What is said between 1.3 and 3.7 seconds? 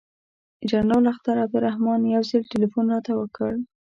عبدالرحمن یو ځل تلیفون راته وکړ.